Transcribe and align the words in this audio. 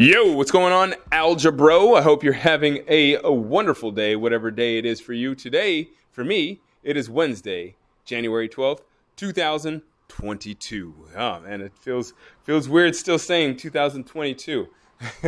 Yo, 0.00 0.32
what's 0.32 0.50
going 0.50 0.72
on, 0.72 0.94
Algebro? 1.12 1.94
I 1.94 2.00
hope 2.00 2.24
you're 2.24 2.32
having 2.32 2.82
a, 2.88 3.16
a 3.16 3.30
wonderful 3.30 3.90
day, 3.90 4.16
whatever 4.16 4.50
day 4.50 4.78
it 4.78 4.86
is 4.86 4.98
for 4.98 5.12
you. 5.12 5.34
Today, 5.34 5.90
for 6.10 6.24
me, 6.24 6.62
it 6.82 6.96
is 6.96 7.10
Wednesday, 7.10 7.76
January 8.06 8.48
12th, 8.48 8.80
2022. 9.16 10.94
Oh 11.18 11.40
man, 11.40 11.60
it 11.60 11.76
feels 11.76 12.14
feels 12.44 12.66
weird 12.66 12.96
still 12.96 13.18
saying 13.18 13.58
2022. 13.58 14.68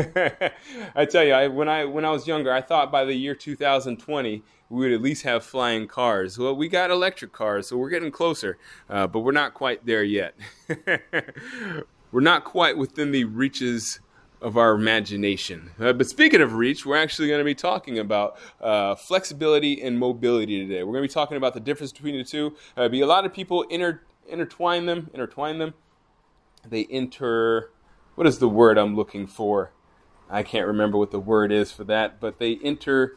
I 0.95 1.05
tell 1.05 1.23
you, 1.23 1.35
I, 1.35 1.49
when 1.49 1.69
I 1.69 1.85
when 1.85 2.07
I 2.07 2.11
was 2.11 2.27
younger, 2.27 2.51
I 2.51 2.63
thought 2.63 2.91
by 2.91 3.05
the 3.05 3.13
year 3.13 3.35
2020 3.35 4.43
we 4.71 4.81
would 4.81 4.93
at 4.95 5.03
least 5.03 5.25
have 5.25 5.45
flying 5.45 5.87
cars. 5.87 6.39
Well, 6.39 6.57
we 6.57 6.69
got 6.69 6.91
electric 6.91 7.33
cars, 7.33 7.67
so 7.67 7.77
we're 7.77 7.91
getting 7.91 8.11
closer, 8.11 8.57
uh, 8.89 9.07
but 9.07 9.21
we're 9.21 9.33
not 9.33 9.53
quite 9.53 9.85
there 9.85 10.03
yet. 10.03 10.35
we're 12.11 12.21
not 12.23 12.45
quite 12.45 12.79
within 12.79 13.11
the 13.11 13.25
reaches 13.25 14.01
of 14.43 14.57
our 14.57 14.75
imagination. 14.75 15.71
Uh, 15.79 15.93
but 15.93 16.09
speaking 16.09 16.41
of 16.41 16.55
reach, 16.55 16.85
we're 16.85 16.97
actually 16.97 17.29
going 17.29 17.39
to 17.39 17.45
be 17.45 17.55
talking 17.55 17.99
about 17.99 18.37
uh, 18.61 18.95
flexibility 18.97 19.81
and 19.81 19.99
mobility 19.99 20.67
today. 20.67 20.83
We're 20.83 20.93
going 20.93 21.05
to 21.05 21.09
be 21.09 21.15
talking 21.15 21.37
about 21.37 21.55
the 21.55 21.61
difference 21.61 21.93
between 21.93 22.19
the 22.19 22.25
two. 22.25 22.57
Uh, 22.77 22.89
be 22.89 23.01
a 23.01 23.07
lot 23.07 23.25
of 23.25 23.33
people 23.33 23.63
inter- 23.63 24.03
intertwine 24.29 24.87
them, 24.87 25.11
intertwine 25.15 25.59
them. 25.59 25.75
They 26.69 26.87
inter. 26.91 27.71
What 28.17 28.27
is 28.27 28.41
the 28.41 28.49
word 28.49 28.79
I'm 28.79 28.97
looking 28.97 29.27
for? 29.27 29.73
I 30.29 30.43
can't 30.43 30.67
remember 30.67 30.99
what 30.99 31.13
the 31.13 31.21
word 31.21 31.53
is 31.53 31.71
for 31.71 31.85
that, 31.85 32.21
but 32.21 32.39
they 32.39 32.59
inter. 32.63 33.17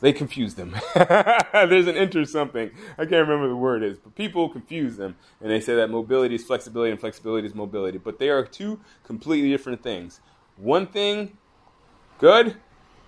They 0.00 0.12
confuse 0.12 0.54
them. 0.54 0.76
There's 0.94 1.86
an 1.86 1.96
inter 1.96 2.24
something. 2.24 2.70
I 2.98 3.02
can't 3.06 3.26
remember 3.26 3.48
the 3.48 3.56
word 3.56 3.82
is, 3.82 3.98
but 3.98 4.14
people 4.14 4.48
confuse 4.48 4.96
them 4.96 5.16
and 5.40 5.50
they 5.50 5.60
say 5.60 5.74
that 5.76 5.90
mobility 5.90 6.34
is 6.34 6.44
flexibility 6.44 6.90
and 6.90 7.00
flexibility 7.00 7.46
is 7.46 7.54
mobility. 7.54 7.98
But 7.98 8.18
they 8.18 8.28
are 8.28 8.44
two 8.44 8.80
completely 9.04 9.50
different 9.50 9.82
things. 9.82 10.20
One 10.56 10.86
thing, 10.86 11.36
good. 12.18 12.56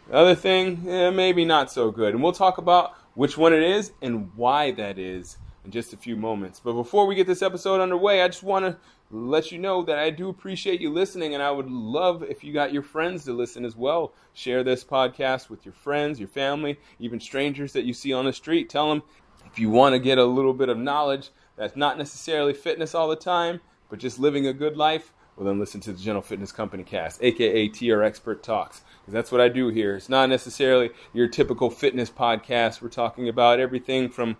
The 0.08 0.14
other 0.14 0.34
thing, 0.34 0.88
eh, 0.88 1.10
maybe 1.10 1.44
not 1.44 1.70
so 1.70 1.90
good. 1.90 2.14
And 2.14 2.22
we'll 2.22 2.32
talk 2.32 2.58
about 2.58 2.94
which 3.14 3.36
one 3.36 3.52
it 3.52 3.62
is 3.62 3.92
and 4.00 4.30
why 4.36 4.70
that 4.72 4.98
is 4.98 5.36
in 5.64 5.70
just 5.70 5.92
a 5.92 5.96
few 5.96 6.16
moments. 6.16 6.60
But 6.60 6.72
before 6.72 7.06
we 7.06 7.14
get 7.14 7.26
this 7.26 7.42
episode 7.42 7.80
underway, 7.80 8.22
I 8.22 8.28
just 8.28 8.42
want 8.42 8.64
to 8.64 8.76
let 9.10 9.50
you 9.50 9.58
know 9.58 9.82
that 9.82 9.98
I 9.98 10.10
do 10.10 10.28
appreciate 10.28 10.80
you 10.80 10.90
listening, 10.90 11.34
and 11.34 11.42
I 11.42 11.50
would 11.50 11.70
love 11.70 12.22
if 12.22 12.44
you 12.44 12.52
got 12.52 12.72
your 12.72 12.82
friends 12.82 13.24
to 13.24 13.32
listen 13.32 13.64
as 13.64 13.74
well. 13.74 14.12
Share 14.34 14.62
this 14.62 14.84
podcast 14.84 15.48
with 15.48 15.64
your 15.64 15.74
friends, 15.74 16.18
your 16.18 16.28
family, 16.28 16.78
even 16.98 17.18
strangers 17.20 17.72
that 17.72 17.84
you 17.84 17.94
see 17.94 18.12
on 18.12 18.26
the 18.26 18.32
street. 18.32 18.68
Tell 18.68 18.88
them 18.90 19.02
if 19.46 19.58
you 19.58 19.70
want 19.70 19.94
to 19.94 19.98
get 19.98 20.18
a 20.18 20.24
little 20.24 20.52
bit 20.52 20.68
of 20.68 20.76
knowledge 20.76 21.30
that's 21.56 21.76
not 21.76 21.98
necessarily 21.98 22.52
fitness 22.52 22.94
all 22.94 23.08
the 23.08 23.16
time, 23.16 23.60
but 23.88 23.98
just 23.98 24.18
living 24.18 24.46
a 24.46 24.52
good 24.52 24.76
life. 24.76 25.12
Well, 25.36 25.46
then 25.46 25.58
listen 25.58 25.80
to 25.82 25.92
the 25.92 25.98
General 25.98 26.22
Fitness 26.22 26.52
Company 26.52 26.82
cast, 26.82 27.22
aka 27.22 27.68
TR 27.68 28.02
Expert 28.02 28.42
Talks, 28.42 28.82
because 29.00 29.14
that's 29.14 29.30
what 29.30 29.40
I 29.40 29.48
do 29.48 29.68
here. 29.68 29.94
It's 29.94 30.08
not 30.08 30.28
necessarily 30.28 30.90
your 31.14 31.28
typical 31.28 31.70
fitness 31.70 32.10
podcast. 32.10 32.82
We're 32.82 32.88
talking 32.88 33.28
about 33.28 33.60
everything 33.60 34.08
from 34.08 34.36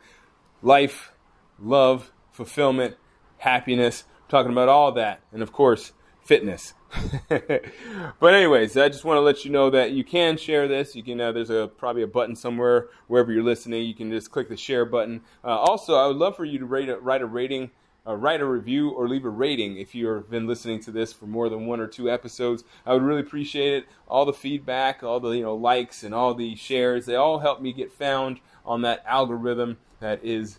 life, 0.61 1.13
love, 1.59 2.11
fulfillment, 2.33 2.97
happiness. 3.39 4.05
Talking 4.29 4.53
about 4.53 4.69
all 4.69 4.93
that, 4.93 5.21
and 5.33 5.43
of 5.43 5.53
course, 5.53 5.93
fitness. 6.23 6.75
but 7.29 8.35
anyways, 8.35 8.77
I 8.77 8.89
just 8.89 9.05
want 9.05 9.17
to 9.17 9.23
let 9.23 9.45
you 9.45 9.51
know 9.51 9.71
that 9.71 9.93
you 9.93 10.05
can 10.05 10.37
share 10.37 10.69
this. 10.69 10.95
You 10.95 11.03
can 11.03 11.21
uh, 11.21 11.33
there's 11.33 11.51
a 11.51 11.71
probably 11.77 12.03
a 12.03 12.07
button 12.07 12.37
somewhere 12.37 12.89
wherever 13.07 13.33
you're 13.33 13.43
listening. 13.43 13.85
You 13.85 13.95
can 13.95 14.11
just 14.11 14.31
click 14.31 14.49
the 14.49 14.57
share 14.57 14.85
button. 14.85 15.23
Uh, 15.43 15.59
also, 15.59 15.95
I 15.95 16.07
would 16.07 16.17
love 16.17 16.37
for 16.37 16.45
you 16.45 16.59
to 16.59 16.67
rate 16.67 16.89
a, 16.91 16.99
write 16.99 17.23
a 17.23 17.27
rating. 17.27 17.71
Uh, 18.07 18.15
write 18.15 18.41
a 18.41 18.47
review 18.47 18.89
or 18.91 19.07
leave 19.07 19.27
a 19.27 19.29
rating 19.29 19.77
if 19.77 19.95
you've 19.95 20.31
been 20.31 20.47
listening 20.47 20.81
to 20.81 20.91
this 20.91 21.13
for 21.13 21.27
more 21.27 21.51
than 21.51 21.67
one 21.67 21.79
or 21.79 21.87
two 21.87 22.11
episodes. 22.11 22.65
I 22.87 22.95
would 22.95 23.03
really 23.03 23.21
appreciate 23.21 23.75
it. 23.75 23.87
All 24.07 24.25
the 24.25 24.33
feedback, 24.33 25.03
all 25.03 25.21
the 25.21 25.31
you 25.31 25.43
know 25.43 25.55
likes, 25.55 26.03
and 26.03 26.15
all 26.15 26.35
the 26.35 26.55
shares, 26.57 27.05
they 27.05 27.17
all 27.17 27.39
help 27.39 27.61
me 27.61 27.73
get 27.73 27.93
found 27.93 28.41
on 28.65 28.83
that 28.83 29.03
algorithm 29.07 29.79
that 30.01 30.25
is 30.25 30.59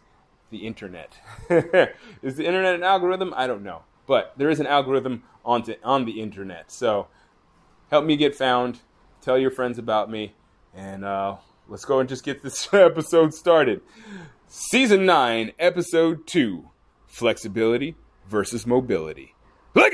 the 0.50 0.66
internet. 0.66 1.20
is 2.22 2.36
the 2.36 2.46
internet 2.46 2.76
an 2.76 2.84
algorithm? 2.84 3.34
I 3.36 3.48
don't 3.48 3.64
know, 3.64 3.84
but 4.08 4.34
there 4.38 4.50
is 4.50 4.60
an 4.60 4.68
algorithm 4.68 5.24
on 5.46 5.64
to, 5.64 5.82
on 5.84 6.06
the 6.06 6.22
internet. 6.22 6.72
So 6.72 7.08
help 7.90 8.06
me 8.06 8.16
get 8.16 8.36
found. 8.36 8.80
Tell 9.22 9.38
your 9.38 9.52
friends 9.52 9.78
about 9.78 10.10
me, 10.10 10.34
and 10.74 11.04
uh, 11.04 11.38
let's 11.68 11.86
go 11.86 12.00
and 12.00 12.08
just 12.08 12.24
get 12.24 12.42
this 12.42 12.68
episode 12.74 13.34
started. 13.34 13.82
Season 14.48 15.06
nine, 15.06 15.52
episode 15.60 16.26
two: 16.26 16.70
flexibility 17.08 17.96
versus 18.28 18.66
mobility. 18.66 19.36
Let 19.76 19.92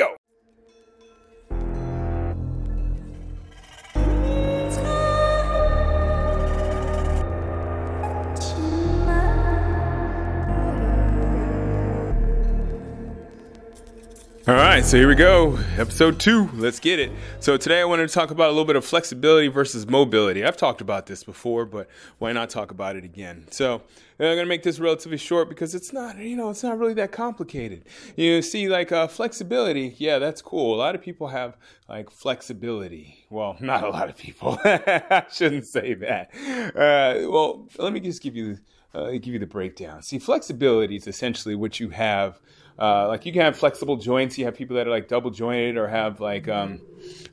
All 14.48 14.54
right, 14.54 14.86
so 14.86 14.96
here 14.96 15.08
we 15.08 15.16
go. 15.16 15.58
Episode 15.76 16.20
two. 16.20 16.52
Let's 16.54 16.80
get 16.80 17.00
it. 17.00 17.12
So, 17.40 17.58
today 17.58 17.82
I 17.82 17.86
wanted 17.86 18.08
to 18.10 18.14
talk 18.14 18.30
about 18.30 18.50
a 18.50 18.52
little 18.52 18.66
bit 18.66 18.76
of 18.76 18.86
flexibility 18.86 19.48
versus 19.48 19.88
mobility. 19.88 20.46
I've 20.46 20.56
talked 20.56 20.82
about 20.82 21.08
this 21.08 21.24
before, 21.24 21.66
but 21.66 21.90
why 22.20 22.32
not 22.32 22.52
talk 22.52 22.70
about 22.70 22.96
it 22.96 23.04
again? 23.04 23.48
So, 23.50 23.82
I'm 24.20 24.26
going 24.26 24.38
to 24.38 24.46
make 24.46 24.62
this 24.62 24.78
relatively 24.78 25.18
short 25.18 25.50
because 25.50 25.74
it's 25.74 25.92
not, 25.92 26.20
you 26.20 26.36
know, 26.36 26.52
it's 26.52 26.62
not 26.62 26.78
really 26.78 26.94
that 26.94 27.12
complicated. 27.12 27.86
You 28.16 28.44
see, 28.44 28.70
like 28.70 28.92
uh, 28.92 29.08
flexibility, 29.08 29.96
yeah, 29.98 30.20
that's 30.20 30.44
cool. 30.44 30.76
A 30.76 30.78
lot 30.78 30.94
of 30.94 31.02
people 31.02 31.30
have 31.30 31.58
like 31.90 32.12
flexibility. 32.12 33.26
Well, 33.32 33.58
not 33.62 33.84
a 33.84 33.90
lot 33.90 34.10
of 34.10 34.16
people. 34.16 34.60
I 34.64 35.26
shouldn't 35.34 35.66
say 35.66 35.96
that. 35.96 36.30
Uh, 36.76 37.28
well, 37.32 37.68
let 37.80 37.94
me 37.94 38.00
just 38.00 38.22
give 38.22 38.36
you, 38.36 38.60
uh, 38.94 39.10
give 39.14 39.30
you 39.30 39.40
the 39.40 39.48
breakdown. 39.48 40.04
See, 40.04 40.20
flexibility 40.20 40.98
is 40.98 41.08
essentially 41.08 41.56
what 41.56 41.80
you 41.80 41.90
have. 41.90 42.40
Uh, 42.78 43.08
like 43.08 43.26
you 43.26 43.32
can 43.32 43.42
have 43.42 43.58
flexible 43.58 43.96
joints. 43.96 44.38
You 44.38 44.46
have 44.46 44.56
people 44.56 44.76
that 44.78 44.88
are 44.88 44.92
like 44.92 45.08
double 45.08 45.32
jointed 45.32 45.78
or 45.78 45.88
have 45.88 46.20
like 46.20 46.48
um, 46.48 46.82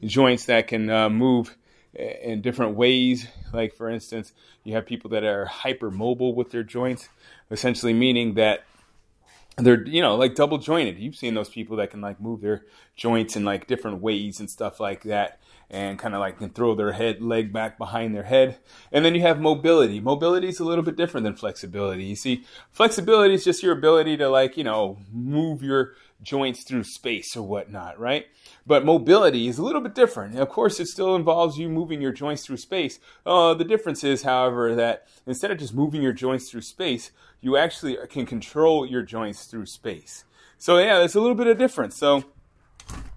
joints 0.04 0.46
that 0.46 0.68
can 0.68 0.88
uh, 0.88 1.10
move 1.10 1.56
in 1.94 2.40
different 2.42 2.76
ways. 2.76 3.26
Like 3.52 3.74
for 3.74 3.90
instance, 3.90 4.32
you 4.64 4.74
have 4.74 4.86
people 4.86 5.10
that 5.10 5.24
are 5.24 5.46
hypermobile 5.46 6.34
with 6.34 6.50
their 6.50 6.62
joints, 6.62 7.08
essentially 7.50 7.92
meaning 7.92 8.34
that 8.34 8.64
they're 9.56 9.86
you 9.86 10.00
know 10.00 10.14
like 10.14 10.34
double 10.34 10.58
jointed. 10.58 10.98
You've 10.98 11.16
seen 11.16 11.34
those 11.34 11.48
people 11.48 11.76
that 11.78 11.90
can 11.90 12.00
like 12.00 12.20
move 12.20 12.40
their 12.40 12.64
joints 12.94 13.36
in 13.36 13.44
like 13.44 13.66
different 13.66 14.00
ways 14.00 14.38
and 14.38 14.48
stuff 14.48 14.78
like 14.78 15.02
that 15.02 15.40
and 15.72 15.98
kind 15.98 16.14
of 16.14 16.20
like 16.20 16.38
can 16.38 16.50
throw 16.50 16.74
their 16.74 16.92
head 16.92 17.22
leg 17.22 17.52
back 17.52 17.78
behind 17.78 18.14
their 18.14 18.24
head. 18.24 18.58
And 18.92 19.04
then 19.04 19.14
you 19.14 19.22
have 19.22 19.40
mobility. 19.40 20.00
Mobility 20.00 20.48
is 20.48 20.60
a 20.60 20.64
little 20.64 20.84
bit 20.84 20.96
different 20.96 21.24
than 21.24 21.34
flexibility. 21.34 22.04
You 22.04 22.16
see, 22.16 22.44
flexibility 22.70 23.34
is 23.34 23.42
just 23.42 23.62
your 23.62 23.72
ability 23.72 24.18
to 24.18 24.28
like, 24.28 24.58
you 24.58 24.64
know, 24.64 24.98
move 25.10 25.62
your 25.62 25.94
joints 26.22 26.62
through 26.62 26.84
space 26.84 27.36
or 27.36 27.42
whatnot, 27.42 27.98
right? 27.98 28.26
But 28.66 28.84
mobility 28.84 29.48
is 29.48 29.58
a 29.58 29.64
little 29.64 29.80
bit 29.80 29.94
different. 29.94 30.38
Of 30.38 30.50
course, 30.50 30.78
it 30.78 30.86
still 30.86 31.16
involves 31.16 31.58
you 31.58 31.68
moving 31.68 32.00
your 32.00 32.12
joints 32.12 32.44
through 32.44 32.58
space. 32.58 33.00
Uh, 33.26 33.54
the 33.54 33.64
difference 33.64 34.04
is, 34.04 34.22
however, 34.22 34.74
that 34.74 35.08
instead 35.26 35.50
of 35.50 35.58
just 35.58 35.74
moving 35.74 36.02
your 36.02 36.12
joints 36.12 36.50
through 36.50 36.60
space, 36.60 37.10
you 37.40 37.56
actually 37.56 37.96
can 38.08 38.26
control 38.26 38.86
your 38.86 39.02
joints 39.02 39.46
through 39.46 39.66
space. 39.66 40.24
So 40.58 40.78
yeah, 40.78 40.98
there's 40.98 41.16
a 41.16 41.20
little 41.20 41.34
bit 41.34 41.48
of 41.48 41.58
difference. 41.58 41.96
So 41.96 42.22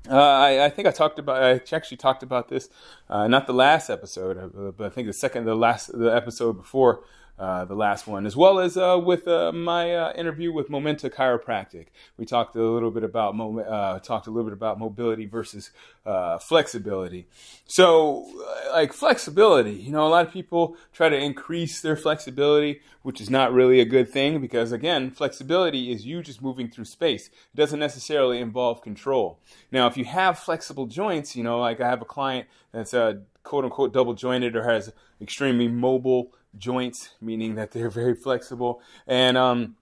uh, 0.10 0.16
I, 0.16 0.66
I, 0.66 0.69
think 0.69 0.88
I 0.88 0.92
talked 0.92 1.19
about. 1.19 1.42
I 1.42 1.75
actually 1.75 1.98
talked 1.98 2.24
about 2.24 2.50
this, 2.50 2.69
uh, 3.10 3.28
not 3.28 3.48
the 3.48 3.54
last 3.54 3.90
episode, 3.90 4.38
uh, 4.38 4.72
but 4.72 4.86
I 4.86 4.90
think 4.90 5.07
the 5.07 5.13
second, 5.13 5.46
the 5.46 5.56
last, 5.56 5.98
the 5.98 6.13
episode 6.16 6.54
before 6.54 7.04
uh, 7.38 7.66
the 7.66 7.76
last 7.76 8.08
one, 8.08 8.26
as 8.26 8.36
well 8.36 8.60
as 8.60 8.78
uh, 8.78 9.00
with 9.04 9.28
uh, 9.28 9.52
my 9.52 9.94
uh, 9.94 10.14
interview 10.14 10.54
with 10.54 10.70
Momenta 10.70 11.10
Chiropractic. 11.10 11.88
We 12.18 12.26
talked 12.26 12.56
a 12.56 12.64
little 12.64 12.92
bit 12.92 13.04
about 13.04 13.36
mo- 13.36 13.60
uh, 13.60 14.00
talked 14.00 14.28
a 14.28 14.32
little 14.32 14.50
bit 14.50 14.54
about 14.54 14.80
mobility 14.80 15.26
versus 15.26 15.72
uh, 16.06 16.38
flexibility. 16.40 17.28
So, 17.68 18.26
like 18.72 18.94
flexibility, 18.94 19.74
you 19.74 19.92
know, 19.92 20.08
a 20.08 20.10
lot 20.10 20.26
of 20.26 20.32
people 20.32 20.78
try 20.94 21.10
to 21.10 21.18
increase 21.18 21.82
their 21.82 21.98
flexibility, 21.98 22.80
which 23.02 23.20
is 23.20 23.30
not 23.30 23.52
really 23.52 23.81
a 23.81 23.86
good 23.86 24.10
thing 24.10 24.40
because 24.40 24.72
again, 24.72 25.12
flexibility 25.12 25.92
is 25.92 26.06
you 26.06 26.22
just 26.22 26.42
moving 26.42 26.70
through 26.70 26.86
space. 26.86 27.28
It 27.28 27.58
doesn't 27.58 27.80
necessarily 27.80 28.40
involve 28.40 28.81
control. 28.81 29.40
Now, 29.72 29.88
if 29.88 29.98
you 29.98 30.06
have 30.06 30.40
flexible 30.40 30.86
joints, 30.86 31.36
you 31.36 31.44
know, 31.44 31.60
like 31.60 31.81
I 31.81 31.90
have 31.90 32.02
a 32.02 32.06
client 32.06 32.48
that's 32.72 32.94
a 32.94 33.24
quote 33.44 33.64
unquote 33.64 33.94
double 33.94 34.14
jointed 34.14 34.56
or 34.56 34.64
has 34.64 34.92
extremely 35.22 35.68
mobile 35.68 36.34
joints, 36.57 37.10
meaning 37.22 37.56
that 37.56 37.72
they're 37.72 37.90
very 37.90 38.16
flexible. 38.16 38.81
And 39.07 39.38
um, 39.38 39.75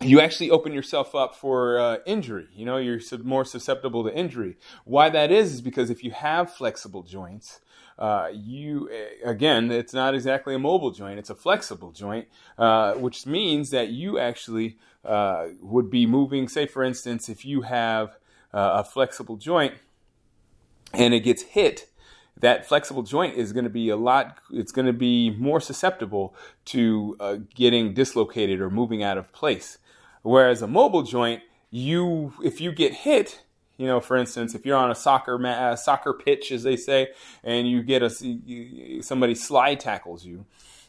you 0.00 0.20
actually 0.20 0.50
open 0.50 0.72
yourself 0.72 1.14
up 1.14 1.34
for 1.34 1.78
uh, 1.78 1.96
injury. 2.06 2.48
You 2.54 2.66
know, 2.66 2.76
you're 2.76 3.00
more 3.22 3.44
susceptible 3.44 4.04
to 4.04 4.14
injury. 4.14 4.56
Why 4.84 5.08
that 5.10 5.30
is, 5.30 5.54
is 5.54 5.60
because 5.60 5.90
if 5.90 6.02
you 6.02 6.10
have 6.10 6.52
flexible 6.52 7.02
joints, 7.02 7.60
uh, 7.98 8.28
you 8.32 8.90
eh, 8.92 9.28
again, 9.30 9.70
it's 9.70 9.94
not 9.94 10.14
exactly 10.14 10.54
a 10.54 10.58
mobile 10.58 10.90
joint; 10.90 11.18
it's 11.18 11.30
a 11.30 11.34
flexible 11.34 11.92
joint, 11.92 12.26
uh, 12.58 12.94
which 12.94 13.24
means 13.24 13.70
that 13.70 13.88
you 13.88 14.18
actually 14.18 14.78
uh, 15.04 15.46
would 15.60 15.90
be 15.90 16.04
moving. 16.04 16.48
Say, 16.48 16.66
for 16.66 16.82
instance, 16.82 17.28
if 17.28 17.44
you 17.44 17.62
have 17.62 18.16
uh, 18.52 18.82
a 18.82 18.84
flexible 18.84 19.36
joint 19.36 19.74
and 20.92 21.14
it 21.14 21.20
gets 21.20 21.42
hit 21.42 21.88
that 22.40 22.66
flexible 22.66 23.02
joint 23.02 23.36
is 23.36 23.52
going 23.52 23.64
to 23.64 23.70
be 23.70 23.88
a 23.88 23.96
lot 23.96 24.38
it's 24.50 24.72
going 24.72 24.86
to 24.86 24.92
be 24.92 25.30
more 25.30 25.60
susceptible 25.60 26.34
to 26.66 27.16
uh, 27.20 27.36
getting 27.54 27.94
dislocated 27.94 28.60
or 28.60 28.70
moving 28.70 29.02
out 29.02 29.18
of 29.18 29.32
place. 29.32 29.78
Whereas 30.22 30.62
a 30.62 30.66
mobile 30.66 31.02
joint 31.02 31.42
you 31.70 32.32
if 32.42 32.60
you 32.60 32.72
get 32.72 32.92
hit 32.92 33.42
you 33.76 33.86
know 33.86 34.00
for 34.00 34.16
instance 34.16 34.54
if 34.54 34.64
you're 34.64 34.76
on 34.76 34.90
a 34.90 34.94
soccer 34.94 35.38
ma- 35.38 35.50
uh, 35.50 35.76
soccer 35.76 36.12
pitch 36.12 36.52
as 36.52 36.62
they 36.62 36.76
say 36.76 37.08
and 37.42 37.68
you 37.68 37.82
get 37.82 38.02
a 38.02 39.02
somebody 39.02 39.34
slide 39.34 39.80
tackles 39.80 40.24
you 40.24 40.44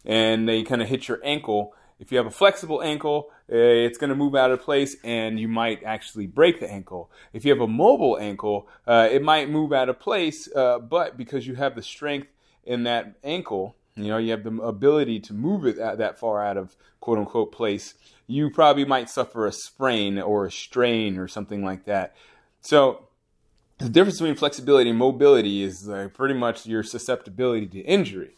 and 0.06 0.48
they 0.48 0.62
kind 0.62 0.82
of 0.82 0.88
hit 0.88 1.08
your 1.08 1.20
ankle 1.24 1.74
if 2.00 2.12
you 2.12 2.18
have 2.18 2.28
a 2.28 2.32
flexible 2.32 2.82
ankle, 2.82 3.30
uh, 3.52 3.56
it's 3.56 3.98
going 3.98 4.10
to 4.10 4.16
move 4.16 4.36
out 4.36 4.52
of 4.52 4.62
place 4.62 4.98
and 5.04 5.40
you 5.40 5.48
might 5.48 5.84
actually 5.84 6.28
break 6.28 6.60
the 6.60 6.70
ankle. 6.70 7.10
If 7.32 7.46
you 7.46 7.52
have 7.52 7.62
a 7.62 7.68
mobile 7.68 8.18
ankle, 8.20 8.68
uh, 8.86 9.08
it 9.12 9.22
might 9.22 9.50
move 9.50 9.72
out 9.72 9.90
of 9.90 10.00
place, 10.00 10.50
uh, 10.56 10.80
but 10.80 11.18
because 11.18 11.48
you 11.48 11.56
have 11.56 11.76
the 11.76 11.82
strength 11.82 12.28
in 12.66 12.84
that 12.84 13.16
ankle, 13.24 13.76
you 13.96 14.08
know, 14.08 14.18
you 14.18 14.32
have 14.32 14.44
the 14.44 14.62
ability 14.62 15.20
to 15.22 15.34
move 15.34 15.66
it 15.66 15.78
that 15.78 16.20
far 16.20 16.44
out 16.44 16.58
of 16.58 16.76
quote 17.00 17.18
unquote 17.18 17.52
place, 17.52 17.94
you 18.28 18.50
probably 18.50 18.84
might 18.84 19.10
suffer 19.10 19.46
a 19.46 19.52
sprain 19.52 20.20
or 20.20 20.46
a 20.46 20.52
strain 20.52 21.18
or 21.18 21.28
something 21.28 21.64
like 21.64 21.86
that. 21.86 22.16
So, 22.62 23.08
the 23.78 23.90
difference 23.90 24.20
between 24.20 24.36
flexibility 24.36 24.90
and 24.90 24.98
mobility 24.98 25.62
is 25.62 25.90
uh, 25.90 26.10
pretty 26.14 26.34
much 26.34 26.66
your 26.66 26.82
susceptibility 26.82 27.68
to 27.68 27.80
injury. 27.82 28.36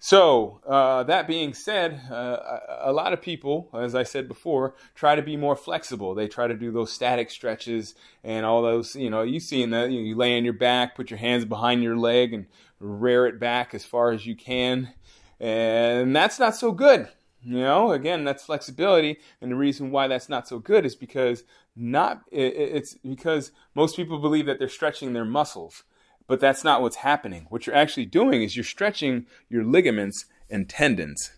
So, 0.00 0.60
uh, 0.64 1.02
that 1.04 1.26
being 1.26 1.54
said, 1.54 2.00
uh, 2.08 2.60
a 2.82 2.92
lot 2.92 3.12
of 3.12 3.20
people, 3.20 3.68
as 3.74 3.96
I 3.96 4.04
said 4.04 4.28
before, 4.28 4.76
try 4.94 5.16
to 5.16 5.22
be 5.22 5.36
more 5.36 5.56
flexible. 5.56 6.14
They 6.14 6.28
try 6.28 6.46
to 6.46 6.54
do 6.54 6.70
those 6.70 6.92
static 6.92 7.30
stretches 7.30 7.96
and 8.22 8.46
all 8.46 8.62
those, 8.62 8.94
you 8.94 9.10
know, 9.10 9.22
you 9.22 9.40
see 9.40 9.60
in 9.60 9.70
that. 9.70 9.90
You, 9.90 9.98
know, 10.00 10.06
you 10.06 10.14
lay 10.14 10.36
on 10.36 10.44
your 10.44 10.52
back, 10.52 10.94
put 10.94 11.10
your 11.10 11.18
hands 11.18 11.44
behind 11.44 11.82
your 11.82 11.96
leg, 11.96 12.32
and 12.32 12.46
rear 12.78 13.26
it 13.26 13.40
back 13.40 13.74
as 13.74 13.84
far 13.84 14.12
as 14.12 14.24
you 14.24 14.36
can. 14.36 14.94
And 15.40 16.14
that's 16.14 16.38
not 16.38 16.54
so 16.54 16.70
good. 16.70 17.08
You 17.42 17.58
know, 17.58 17.90
again, 17.90 18.24
that's 18.24 18.44
flexibility. 18.44 19.18
And 19.40 19.50
the 19.50 19.56
reason 19.56 19.90
why 19.90 20.06
that's 20.06 20.28
not 20.28 20.46
so 20.46 20.60
good 20.60 20.86
is 20.86 20.94
because 20.94 21.42
not, 21.74 22.22
it's 22.30 22.94
because 22.94 23.50
most 23.74 23.96
people 23.96 24.18
believe 24.18 24.46
that 24.46 24.60
they're 24.60 24.68
stretching 24.68 25.12
their 25.12 25.24
muscles 25.24 25.82
but 26.28 26.38
that's 26.38 26.62
not 26.62 26.82
what's 26.82 26.96
happening. 26.96 27.46
What 27.48 27.66
you're 27.66 27.74
actually 27.74 28.06
doing 28.06 28.42
is 28.42 28.54
you're 28.54 28.64
stretching 28.64 29.26
your 29.48 29.64
ligaments 29.64 30.26
and 30.48 30.68
tendons. 30.68 31.32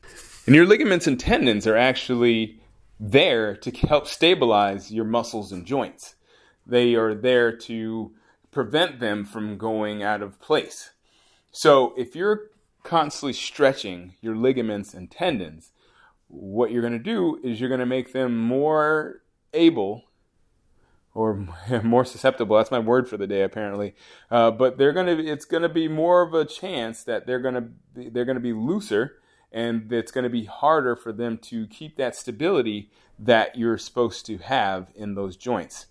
And 0.45 0.55
your 0.55 0.67
ligaments 0.67 1.07
and 1.07 1.19
tendons 1.19 1.67
are 1.67 1.77
actually 1.77 2.61
there 2.99 3.57
to 3.57 3.71
help 3.71 4.07
stabilize 4.07 4.91
your 4.91 5.07
muscles 5.07 5.53
and 5.53 5.65
joints. 5.65 6.17
They 6.67 6.95
are 6.97 7.15
there 7.15 7.57
to 7.57 8.13
prevent 8.51 9.01
them 9.01 9.25
from 9.25 9.57
going 9.57 10.03
out 10.03 10.23
of 10.23 10.41
place. 10.41 10.91
So 11.53 11.95
if 11.97 12.15
you're 12.15 12.51
constantly 12.83 13.33
stretching 13.33 14.15
your 14.21 14.37
ligaments 14.37 14.93
and 14.93 15.11
tendons, 15.11 15.71
what 16.29 16.71
you're 16.71 16.83
going 16.83 16.93
to 16.93 16.99
do 16.99 17.41
is 17.43 17.61
you're 17.61 17.69
going 17.69 17.81
to 17.81 17.87
make 17.87 18.13
them 18.13 18.37
more 18.37 19.23
able 19.53 20.05
or 21.15 21.47
more 21.83 22.05
susceptible. 22.05 22.57
That's 22.57 22.71
my 22.71 22.79
word 22.79 23.09
for 23.09 23.17
the 23.17 23.27
day, 23.27 23.43
apparently. 23.43 23.95
Uh, 24.31 24.51
but 24.51 24.79
they're 24.79 24.93
gonna. 24.93 25.17
It's 25.17 25.45
gonna 25.45 25.69
be 25.69 25.89
more 25.89 26.23
of 26.23 26.35
a 26.35 26.45
chance 26.45 27.05
that 27.05 27.27
they're 27.27 27.41
gonna. 27.41 27.69
They're 27.95 28.25
gonna 28.25 28.41
be 28.41 28.53
looser, 28.53 29.19
and 29.53 29.93
it's 29.93 30.13
gonna 30.13 30.31
be 30.31 30.45
harder 30.45 30.97
for 30.97 31.13
them 31.13 31.39
to 31.39 31.67
keep 31.67 31.97
that 31.97 32.15
stability 32.15 32.91
that 33.19 33.57
you're 33.57 33.79
supposed 33.79 34.25
to 34.27 34.39
have 34.39 34.89
in 34.95 35.15
those 35.15 35.37
joints. 35.37 35.87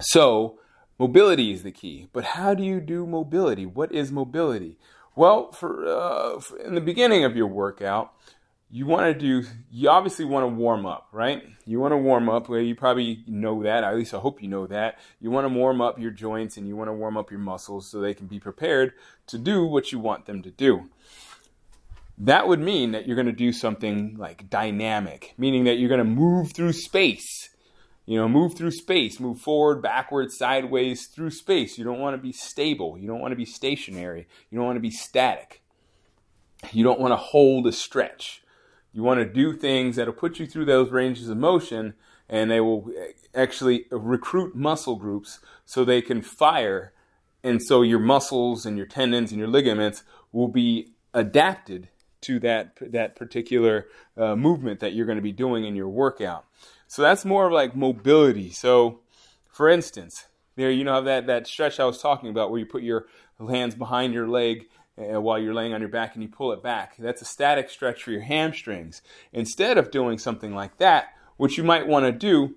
So, 0.00 0.58
mobility 0.98 1.52
is 1.52 1.62
the 1.62 1.72
key. 1.72 2.08
But 2.12 2.24
how 2.24 2.54
do 2.54 2.62
you 2.62 2.80
do 2.80 3.06
mobility? 3.06 3.66
What 3.66 3.92
is 3.92 4.10
mobility? 4.10 4.78
Well, 5.14 5.52
for, 5.52 5.86
uh, 5.86 6.40
in 6.64 6.74
the 6.74 6.80
beginning 6.80 7.24
of 7.24 7.36
your 7.36 7.48
workout, 7.48 8.14
you 8.72 8.86
want 8.86 9.12
to 9.12 9.14
do 9.14 9.46
you 9.70 9.88
obviously 9.88 10.24
want 10.24 10.44
to 10.44 10.48
warm 10.48 10.86
up 10.86 11.08
right? 11.12 11.42
You 11.66 11.80
want 11.80 11.92
to 11.92 11.96
warm 11.96 12.28
up 12.28 12.48
well 12.48 12.60
you 12.60 12.74
probably 12.74 13.24
know 13.26 13.62
that 13.64 13.84
at 13.84 13.96
least 13.96 14.14
i 14.14 14.18
hope 14.18 14.42
you 14.42 14.48
know 14.48 14.66
that. 14.68 14.98
You 15.20 15.30
want 15.30 15.46
to 15.46 15.52
warm 15.52 15.80
up 15.80 15.98
your 15.98 16.12
joints 16.12 16.56
and 16.56 16.68
you 16.68 16.76
want 16.76 16.88
to 16.88 16.94
warm 16.94 17.16
up 17.16 17.30
your 17.30 17.40
muscles 17.40 17.90
so 17.90 18.00
they 18.00 18.14
can 18.14 18.26
be 18.26 18.38
prepared 18.38 18.92
to 19.26 19.38
do 19.38 19.64
what 19.64 19.92
you 19.92 19.98
want 19.98 20.26
them 20.26 20.42
to 20.42 20.50
do. 20.50 20.88
That 22.18 22.46
would 22.46 22.60
mean 22.60 22.92
that 22.92 23.06
you're 23.06 23.16
going 23.16 23.26
to 23.26 23.32
do 23.32 23.52
something 23.52 24.16
like 24.16 24.48
dynamic 24.48 25.34
meaning 25.36 25.64
that 25.64 25.78
you're 25.78 25.88
going 25.88 25.98
to 25.98 26.04
move 26.04 26.52
through 26.52 26.72
space. 26.72 27.48
You 28.06 28.18
know 28.18 28.28
move 28.28 28.56
through 28.56 28.72
space 28.72 29.20
move 29.20 29.40
forward 29.40 29.82
backwards 29.82 30.36
sideways 30.36 31.06
through 31.06 31.30
space. 31.30 31.76
You 31.76 31.84
don't 31.84 32.00
want 32.00 32.14
to 32.14 32.22
be 32.22 32.32
stable. 32.32 32.96
You 32.98 33.08
don't 33.08 33.20
want 33.20 33.32
to 33.32 33.36
be 33.36 33.44
stationary. 33.44 34.28
You 34.50 34.58
don't 34.58 34.66
want 34.66 34.76
to 34.76 34.80
be 34.80 34.90
static. 34.90 35.62
You 36.72 36.84
don't 36.84 37.00
want 37.00 37.12
to 37.12 37.16
hold 37.16 37.66
a 37.66 37.72
stretch 37.72 38.42
you 38.92 39.02
want 39.02 39.20
to 39.20 39.26
do 39.26 39.56
things 39.56 39.96
that'll 39.96 40.12
put 40.12 40.38
you 40.38 40.46
through 40.46 40.64
those 40.64 40.90
ranges 40.90 41.28
of 41.28 41.36
motion 41.36 41.94
and 42.28 42.50
they 42.50 42.60
will 42.60 42.90
actually 43.34 43.86
recruit 43.90 44.54
muscle 44.54 44.96
groups 44.96 45.40
so 45.64 45.84
they 45.84 46.00
can 46.00 46.22
fire. 46.22 46.92
And 47.42 47.60
so 47.62 47.82
your 47.82 47.98
muscles 47.98 48.64
and 48.64 48.76
your 48.76 48.86
tendons 48.86 49.32
and 49.32 49.38
your 49.38 49.48
ligaments 49.48 50.04
will 50.32 50.48
be 50.48 50.92
adapted 51.12 51.88
to 52.22 52.38
that, 52.40 52.76
that 52.80 53.16
particular 53.16 53.86
uh, 54.16 54.36
movement 54.36 54.80
that 54.80 54.92
you're 54.92 55.06
going 55.06 55.16
to 55.16 55.22
be 55.22 55.32
doing 55.32 55.64
in 55.64 55.74
your 55.74 55.88
workout. 55.88 56.44
So 56.86 57.02
that's 57.02 57.24
more 57.24 57.46
of 57.46 57.52
like 57.52 57.74
mobility. 57.74 58.50
So, 58.50 59.00
for 59.48 59.68
instance, 59.68 60.26
there 60.56 60.70
you 60.70 60.84
know 60.84 61.02
that 61.02 61.26
that 61.26 61.46
stretch 61.46 61.80
I 61.80 61.84
was 61.84 62.00
talking 62.00 62.28
about 62.28 62.50
where 62.50 62.60
you 62.60 62.66
put 62.66 62.82
your 62.82 63.06
hands 63.48 63.74
behind 63.74 64.12
your 64.12 64.28
leg 64.28 64.68
Uh, 65.00 65.20
while 65.20 65.38
you're 65.38 65.54
laying 65.54 65.72
on 65.72 65.80
your 65.80 65.88
back 65.88 66.14
and 66.14 66.22
you 66.22 66.28
pull 66.28 66.52
it 66.52 66.62
back. 66.62 66.94
That's 66.98 67.22
a 67.22 67.24
static 67.24 67.70
stretch 67.70 68.02
for 68.02 68.10
your 68.10 68.20
hamstrings. 68.20 69.00
Instead 69.32 69.78
of 69.78 69.90
doing 69.90 70.18
something 70.18 70.54
like 70.54 70.76
that, 70.76 71.14
what 71.38 71.56
you 71.56 71.64
might 71.64 71.86
want 71.86 72.04
to 72.04 72.12
do 72.12 72.56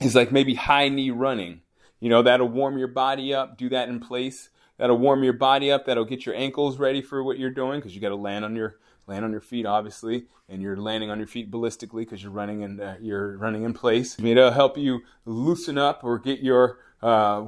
is 0.00 0.14
like 0.14 0.30
maybe 0.30 0.54
high 0.54 0.88
knee 0.88 1.10
running. 1.10 1.62
You 2.00 2.10
know, 2.10 2.22
that'll 2.22 2.48
warm 2.48 2.76
your 2.76 2.88
body 2.88 3.32
up. 3.32 3.56
Do 3.56 3.68
that 3.70 3.88
in 3.88 3.98
place. 3.98 4.50
That'll 4.76 4.98
warm 4.98 5.24
your 5.24 5.32
body 5.32 5.70
up. 5.72 5.86
That'll 5.86 6.04
get 6.04 6.26
your 6.26 6.34
ankles 6.34 6.78
ready 6.78 7.00
for 7.00 7.22
what 7.22 7.38
you're 7.38 7.50
doing 7.50 7.80
because 7.80 7.94
you 7.94 8.00
got 8.00 8.10
to 8.10 8.16
land 8.16 8.44
on 8.44 8.54
your 8.54 8.78
land 9.08 9.24
on 9.24 9.32
your 9.32 9.40
feet, 9.40 9.66
obviously, 9.66 10.26
and 10.48 10.62
you're 10.62 10.76
landing 10.76 11.10
on 11.10 11.18
your 11.18 11.26
feet 11.26 11.50
ballistically 11.50 12.00
because 12.00 12.22
you're 12.22 12.32
running 12.32 12.60
in 12.60 12.80
uh, 12.80 12.96
you're 13.00 13.36
running 13.38 13.64
in 13.64 13.72
place. 13.72 14.18
It'll 14.18 14.50
help 14.50 14.76
you 14.76 15.00
loosen 15.24 15.78
up 15.78 16.04
or 16.04 16.18
get 16.18 16.40
your 16.40 16.78
uh, 17.02 17.46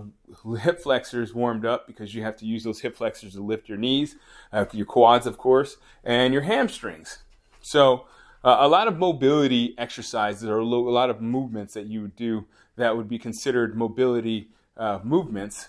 hip 0.61 0.81
flexors 0.81 1.35
warmed 1.35 1.67
up 1.67 1.87
because 1.87 2.14
you 2.14 2.23
have 2.23 2.37
to 2.37 2.47
use 2.47 2.64
those 2.64 2.81
hip 2.81 2.97
flexors 2.97 3.35
to 3.35 3.43
lift 3.43 3.69
your 3.69 3.79
knees, 3.79 4.17
uh, 4.52 4.64
your 4.73 4.87
quads, 4.87 5.26
of 5.26 5.38
course, 5.38 5.76
and 6.05 6.33
your 6.33 6.43
hamstrings. 6.43 7.19
So, 7.61 8.07
uh, 8.43 8.57
a 8.61 8.69
lot 8.69 8.88
of 8.88 8.97
mobility 8.97 9.75
exercises 9.76 10.49
or 10.49 10.59
a 10.59 10.64
lot 10.64 11.11
of 11.11 11.21
movements 11.21 11.75
that 11.75 11.87
you 11.87 12.00
would 12.00 12.17
do 12.17 12.47
that 12.76 12.97
would 12.97 13.09
be 13.09 13.19
considered 13.19 13.76
mobility 13.76 14.49
uh, 14.79 15.00
movements, 15.02 15.69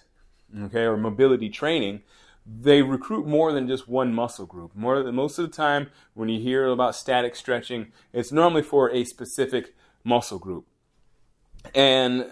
okay, 0.63 0.83
or 0.83 0.95
mobility 0.95 1.50
training. 1.50 2.01
They 2.45 2.81
recruit 2.81 3.27
more 3.27 3.51
than 3.51 3.67
just 3.67 3.88
one 3.88 4.13
muscle 4.13 4.45
group. 4.45 4.75
More 4.75 5.03
than 5.03 5.15
most 5.15 5.38
of 5.38 5.50
the 5.50 5.55
time, 5.55 5.89
when 6.13 6.29
you 6.29 6.39
hear 6.39 6.67
about 6.67 6.95
static 6.95 7.36
stretching, 7.36 7.91
it's 8.13 8.31
normally 8.31 8.63
for 8.63 8.89
a 8.91 9.03
specific 9.03 9.75
muscle 10.03 10.39
group. 10.39 10.65
And 11.75 12.25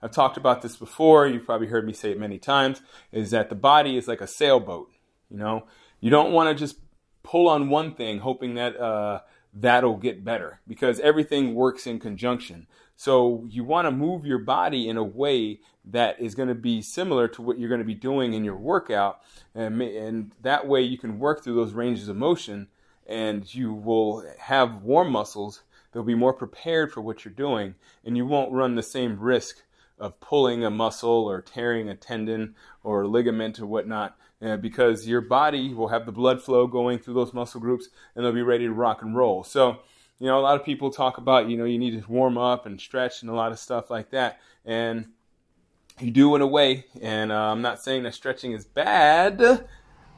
I've 0.00 0.12
talked 0.12 0.36
about 0.36 0.62
this 0.62 0.76
before. 0.76 1.26
You've 1.26 1.46
probably 1.46 1.66
heard 1.66 1.86
me 1.86 1.92
say 1.92 2.10
it 2.10 2.18
many 2.18 2.38
times. 2.38 2.80
Is 3.12 3.30
that 3.30 3.48
the 3.48 3.54
body 3.54 3.96
is 3.96 4.08
like 4.08 4.20
a 4.20 4.26
sailboat. 4.26 4.90
You 5.30 5.38
know, 5.38 5.66
you 6.00 6.10
don't 6.10 6.32
want 6.32 6.48
to 6.48 6.54
just 6.54 6.78
pull 7.22 7.48
on 7.48 7.70
one 7.70 7.94
thing 7.94 8.18
hoping 8.18 8.54
that 8.54 8.78
uh, 8.78 9.20
that'll 9.52 9.96
get 9.96 10.24
better 10.24 10.60
because 10.68 11.00
everything 11.00 11.54
works 11.54 11.86
in 11.86 11.98
conjunction. 11.98 12.66
So 12.96 13.46
you 13.48 13.64
want 13.64 13.86
to 13.86 13.90
move 13.90 14.24
your 14.24 14.38
body 14.38 14.88
in 14.88 14.96
a 14.96 15.04
way 15.04 15.60
that 15.84 16.20
is 16.20 16.34
going 16.34 16.48
to 16.48 16.54
be 16.54 16.80
similar 16.80 17.28
to 17.28 17.42
what 17.42 17.58
you're 17.58 17.68
going 17.68 17.80
to 17.80 17.84
be 17.84 17.94
doing 17.94 18.34
in 18.34 18.44
your 18.44 18.56
workout, 18.56 19.20
and, 19.54 19.80
and 19.82 20.32
that 20.42 20.66
way 20.66 20.80
you 20.82 20.96
can 20.96 21.18
work 21.18 21.42
through 21.42 21.56
those 21.56 21.72
ranges 21.72 22.08
of 22.08 22.16
motion, 22.16 22.68
and 23.06 23.52
you 23.54 23.74
will 23.74 24.24
have 24.38 24.82
warm 24.82 25.10
muscles. 25.10 25.62
They'll 25.92 26.02
be 26.02 26.14
more 26.14 26.32
prepared 26.32 26.92
for 26.92 27.00
what 27.00 27.24
you're 27.24 27.34
doing, 27.34 27.74
and 28.04 28.16
you 28.16 28.24
won't 28.24 28.52
run 28.52 28.74
the 28.74 28.82
same 28.82 29.18
risk 29.18 29.62
of 29.98 30.18
pulling 30.20 30.64
a 30.64 30.70
muscle 30.70 31.28
or 31.28 31.40
tearing 31.40 31.88
a 31.88 31.94
tendon 31.94 32.54
or 32.82 33.06
ligament 33.06 33.60
or 33.60 33.66
whatnot 33.66 34.16
uh, 34.42 34.56
because 34.56 35.06
your 35.06 35.20
body 35.20 35.72
will 35.72 35.88
have 35.88 36.06
the 36.06 36.12
blood 36.12 36.42
flow 36.42 36.66
going 36.66 36.98
through 36.98 37.14
those 37.14 37.32
muscle 37.32 37.60
groups 37.60 37.88
and 38.14 38.24
they'll 38.24 38.32
be 38.32 38.42
ready 38.42 38.66
to 38.66 38.72
rock 38.72 39.02
and 39.02 39.16
roll. 39.16 39.44
So, 39.44 39.78
you 40.24 40.30
know, 40.30 40.38
a 40.38 40.40
lot 40.40 40.58
of 40.58 40.64
people 40.64 40.90
talk 40.90 41.18
about, 41.18 41.50
you 41.50 41.58
know, 41.58 41.66
you 41.66 41.78
need 41.78 42.02
to 42.02 42.10
warm 42.10 42.38
up 42.38 42.64
and 42.64 42.80
stretch 42.80 43.20
and 43.20 43.30
a 43.30 43.34
lot 43.34 43.52
of 43.52 43.58
stuff 43.58 43.90
like 43.90 44.08
that. 44.12 44.40
And 44.64 45.08
you 46.00 46.10
do 46.10 46.34
in 46.34 46.40
a 46.40 46.46
way. 46.46 46.86
And 47.02 47.30
uh, 47.30 47.52
I'm 47.52 47.60
not 47.60 47.82
saying 47.82 48.04
that 48.04 48.14
stretching 48.14 48.52
is 48.52 48.64
bad, 48.64 49.66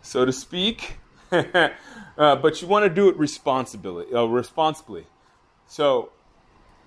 so 0.03 0.25
to 0.25 0.33
speak, 0.33 0.99
uh, 1.33 1.71
but 2.17 2.63
you 2.63 2.69
want 2.69 2.85
to 2.85 2.89
do 2.89 3.09
it 3.09 3.17
responsibly. 3.17 4.07
Uh, 4.15 4.27
responsibly. 4.27 5.09
So, 5.67 6.13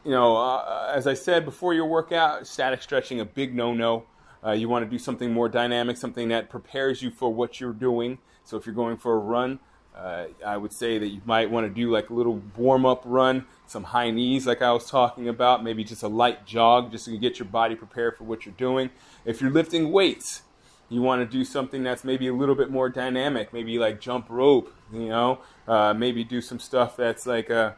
you 0.05 0.11
know, 0.11 0.37
uh, 0.37 0.93
as 0.95 1.05
I 1.05 1.13
said 1.13 1.43
before 1.43 1.73
your 1.73 1.87
workout, 1.87 2.47
static 2.47 2.81
stretching 2.81 3.19
a 3.19 3.25
big 3.25 3.53
no-no. 3.53 4.05
Uh, 4.41 4.51
you 4.51 4.69
want 4.69 4.85
to 4.85 4.89
do 4.89 4.97
something 4.97 5.33
more 5.33 5.49
dynamic, 5.49 5.97
something 5.97 6.29
that 6.29 6.49
prepares 6.49 7.01
you 7.01 7.11
for 7.11 7.33
what 7.33 7.59
you're 7.59 7.73
doing. 7.73 8.19
So 8.45 8.55
if 8.55 8.65
you're 8.65 8.73
going 8.73 8.95
for 8.95 9.15
a 9.15 9.19
run, 9.19 9.59
uh, 9.99 10.27
I 10.45 10.57
would 10.57 10.71
say 10.71 10.97
that 10.97 11.07
you 11.07 11.21
might 11.25 11.51
want 11.51 11.67
to 11.67 11.73
do 11.73 11.91
like 11.91 12.09
a 12.09 12.13
little 12.13 12.41
warm 12.55 12.85
up 12.85 13.03
run, 13.05 13.45
some 13.67 13.83
high 13.83 14.11
knees, 14.11 14.47
like 14.47 14.61
I 14.61 14.71
was 14.71 14.89
talking 14.89 15.27
about, 15.27 15.63
maybe 15.63 15.83
just 15.83 16.03
a 16.03 16.07
light 16.07 16.45
jog 16.45 16.91
just 16.91 17.05
to 17.05 17.17
get 17.17 17.39
your 17.39 17.47
body 17.47 17.75
prepared 17.75 18.17
for 18.17 18.23
what 18.23 18.45
you're 18.45 18.55
doing. 18.57 18.91
If 19.25 19.41
you're 19.41 19.51
lifting 19.51 19.91
weights, 19.91 20.43
you 20.87 21.01
want 21.01 21.21
to 21.21 21.37
do 21.37 21.43
something 21.43 21.83
that's 21.83 22.03
maybe 22.03 22.27
a 22.27 22.33
little 22.33 22.55
bit 22.55 22.71
more 22.71 22.89
dynamic, 22.89 23.51
maybe 23.51 23.77
like 23.77 23.99
jump 23.99 24.27
rope, 24.29 24.73
you 24.93 25.09
know, 25.09 25.39
uh, 25.67 25.93
maybe 25.93 26.23
do 26.23 26.41
some 26.41 26.59
stuff 26.59 26.95
that's 26.95 27.25
like 27.25 27.49
a, 27.49 27.75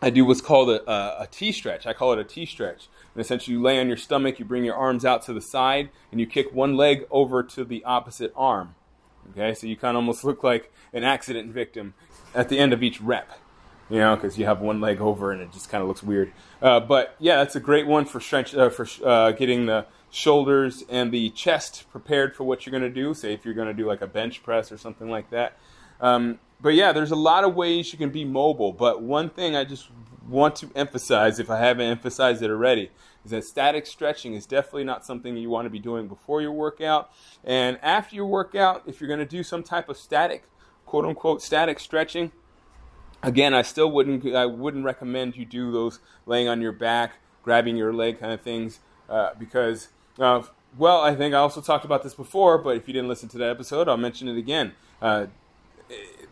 I 0.00 0.10
do 0.10 0.24
what's 0.24 0.40
called 0.40 0.70
a, 0.70 0.88
a, 0.90 1.22
a 1.22 1.26
T 1.30 1.52
stretch. 1.52 1.86
I 1.86 1.92
call 1.92 2.12
it 2.12 2.18
a 2.18 2.24
T 2.24 2.46
stretch. 2.46 2.88
And 3.14 3.20
essentially, 3.20 3.56
you 3.56 3.62
lay 3.62 3.80
on 3.80 3.88
your 3.88 3.96
stomach, 3.96 4.38
you 4.38 4.44
bring 4.44 4.64
your 4.64 4.74
arms 4.74 5.04
out 5.04 5.22
to 5.22 5.32
the 5.32 5.40
side, 5.40 5.90
and 6.10 6.20
you 6.20 6.26
kick 6.26 6.52
one 6.52 6.76
leg 6.76 7.06
over 7.10 7.42
to 7.42 7.64
the 7.64 7.82
opposite 7.84 8.32
arm. 8.36 8.75
Okay, 9.30 9.54
so 9.54 9.66
you 9.66 9.76
kind 9.76 9.96
of 9.96 10.02
almost 10.02 10.24
look 10.24 10.42
like 10.42 10.72
an 10.92 11.04
accident 11.04 11.52
victim 11.52 11.94
at 12.34 12.48
the 12.48 12.58
end 12.58 12.72
of 12.72 12.82
each 12.82 13.00
rep, 13.00 13.30
you 13.90 13.98
know, 13.98 14.14
because 14.14 14.38
you 14.38 14.46
have 14.46 14.60
one 14.60 14.80
leg 14.80 15.00
over 15.00 15.32
and 15.32 15.40
it 15.40 15.52
just 15.52 15.68
kind 15.68 15.82
of 15.82 15.88
looks 15.88 16.02
weird. 16.02 16.32
Uh, 16.62 16.80
but 16.80 17.16
yeah, 17.18 17.36
that's 17.36 17.56
a 17.56 17.60
great 17.60 17.86
one 17.86 18.04
for 18.04 18.20
stretch, 18.20 18.54
uh, 18.54 18.70
for 18.70 18.86
uh, 19.04 19.32
getting 19.32 19.66
the 19.66 19.86
shoulders 20.10 20.84
and 20.88 21.12
the 21.12 21.30
chest 21.30 21.84
prepared 21.90 22.34
for 22.34 22.44
what 22.44 22.64
you're 22.64 22.70
going 22.70 22.82
to 22.82 23.02
do. 23.02 23.14
Say 23.14 23.32
if 23.32 23.44
you're 23.44 23.54
going 23.54 23.68
to 23.68 23.74
do 23.74 23.86
like 23.86 24.00
a 24.00 24.06
bench 24.06 24.42
press 24.42 24.70
or 24.70 24.78
something 24.78 25.10
like 25.10 25.30
that. 25.30 25.58
Um, 26.00 26.38
but 26.60 26.70
yeah, 26.74 26.92
there's 26.92 27.10
a 27.10 27.16
lot 27.16 27.44
of 27.44 27.54
ways 27.54 27.92
you 27.92 27.98
can 27.98 28.10
be 28.10 28.24
mobile. 28.24 28.72
But 28.72 29.02
one 29.02 29.28
thing 29.28 29.56
I 29.56 29.64
just 29.64 29.88
want 30.28 30.56
to 30.56 30.70
emphasize, 30.74 31.38
if 31.38 31.50
I 31.50 31.58
haven't 31.58 31.86
emphasized 31.86 32.42
it 32.42 32.50
already, 32.50 32.90
is 33.24 33.30
that 33.30 33.44
static 33.44 33.86
stretching 33.86 34.34
is 34.34 34.46
definitely 34.46 34.84
not 34.84 35.04
something 35.04 35.36
you 35.36 35.50
want 35.50 35.66
to 35.66 35.70
be 35.70 35.78
doing 35.78 36.08
before 36.08 36.40
your 36.40 36.52
workout. 36.52 37.10
And 37.44 37.78
after 37.82 38.16
your 38.16 38.26
workout, 38.26 38.82
if 38.86 39.00
you're 39.00 39.08
going 39.08 39.20
to 39.20 39.26
do 39.26 39.42
some 39.42 39.62
type 39.62 39.88
of 39.88 39.96
static, 39.96 40.44
quote 40.84 41.04
unquote, 41.04 41.42
static 41.42 41.80
stretching, 41.80 42.32
again, 43.22 43.54
I 43.54 43.62
still 43.62 43.90
wouldn't, 43.90 44.26
I 44.34 44.46
wouldn't 44.46 44.84
recommend 44.84 45.36
you 45.36 45.44
do 45.44 45.72
those 45.72 46.00
laying 46.24 46.48
on 46.48 46.60
your 46.60 46.72
back, 46.72 47.14
grabbing 47.42 47.76
your 47.76 47.92
leg 47.92 48.20
kind 48.20 48.32
of 48.32 48.40
things, 48.40 48.80
uh, 49.08 49.30
because, 49.38 49.88
uh, 50.18 50.42
well, 50.78 51.00
I 51.00 51.14
think 51.14 51.34
I 51.34 51.38
also 51.38 51.60
talked 51.60 51.84
about 51.84 52.02
this 52.02 52.14
before, 52.14 52.58
but 52.58 52.76
if 52.76 52.86
you 52.86 52.94
didn't 52.94 53.08
listen 53.08 53.28
to 53.30 53.38
that 53.38 53.50
episode, 53.50 53.88
I'll 53.88 53.96
mention 53.96 54.28
it 54.28 54.36
again. 54.36 54.72
Uh, 55.00 55.26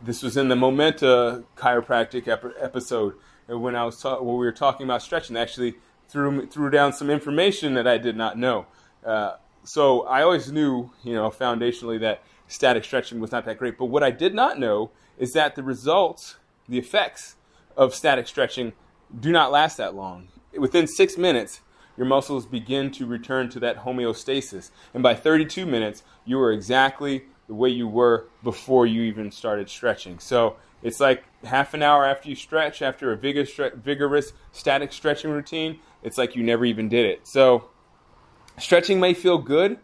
this 0.02 0.22
was 0.22 0.36
in 0.36 0.48
the 0.48 0.56
Momenta 0.56 1.44
chiropractic 1.56 2.28
ep- 2.28 2.54
episode 2.60 3.14
when 3.46 3.76
I 3.76 3.84
was 3.84 4.00
ta- 4.00 4.20
when 4.20 4.36
we 4.36 4.46
were 4.46 4.52
talking 4.52 4.84
about 4.84 5.02
stretching. 5.02 5.36
Actually 5.36 5.74
threw 6.08 6.46
threw 6.46 6.70
down 6.70 6.92
some 6.92 7.10
information 7.10 7.74
that 7.74 7.86
I 7.86 7.98
did 7.98 8.16
not 8.16 8.38
know. 8.38 8.66
Uh, 9.04 9.34
so 9.64 10.02
I 10.02 10.22
always 10.22 10.52
knew, 10.52 10.90
you 11.02 11.14
know, 11.14 11.30
foundationally 11.30 11.98
that 12.00 12.22
static 12.48 12.84
stretching 12.84 13.20
was 13.20 13.32
not 13.32 13.44
that 13.46 13.58
great. 13.58 13.78
But 13.78 13.86
what 13.86 14.02
I 14.02 14.10
did 14.10 14.34
not 14.34 14.58
know 14.58 14.90
is 15.18 15.32
that 15.32 15.54
the 15.54 15.62
results, 15.62 16.36
the 16.68 16.78
effects 16.78 17.36
of 17.76 17.94
static 17.94 18.28
stretching, 18.28 18.72
do 19.18 19.32
not 19.32 19.50
last 19.50 19.76
that 19.78 19.94
long. 19.94 20.28
Within 20.56 20.86
six 20.86 21.16
minutes, 21.16 21.60
your 21.96 22.06
muscles 22.06 22.46
begin 22.46 22.90
to 22.92 23.06
return 23.06 23.48
to 23.50 23.60
that 23.60 23.78
homeostasis, 23.78 24.70
and 24.92 25.02
by 25.02 25.14
32 25.14 25.64
minutes, 25.64 26.02
you 26.24 26.38
are 26.40 26.52
exactly 26.52 27.24
the 27.46 27.54
way 27.54 27.68
you 27.68 27.86
were 27.86 28.26
before 28.42 28.86
you 28.86 29.02
even 29.02 29.30
started 29.30 29.68
stretching. 29.68 30.18
So 30.18 30.56
it's 30.84 31.00
like 31.00 31.24
half 31.44 31.72
an 31.74 31.82
hour 31.82 32.04
after 32.04 32.28
you 32.28 32.36
stretch, 32.36 32.82
after 32.82 33.10
a 33.10 33.16
vigorous, 33.16 33.58
vigorous 33.74 34.34
static 34.52 34.92
stretching 34.92 35.30
routine, 35.30 35.80
it's 36.02 36.18
like 36.18 36.36
you 36.36 36.44
never 36.44 36.66
even 36.66 36.90
did 36.90 37.06
it. 37.06 37.26
So 37.26 37.70
stretching 38.58 39.00
may 39.00 39.14
feel 39.14 39.38
good. 39.38 39.78